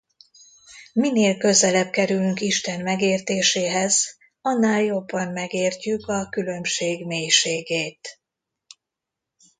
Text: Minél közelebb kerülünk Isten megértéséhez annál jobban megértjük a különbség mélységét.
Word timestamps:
Minél 0.93 1.37
közelebb 1.37 1.89
kerülünk 1.91 2.41
Isten 2.41 2.81
megértéséhez 2.81 4.17
annál 4.41 4.81
jobban 4.81 5.27
megértjük 5.31 6.07
a 6.07 6.27
különbség 6.29 7.05
mélységét. 7.05 8.19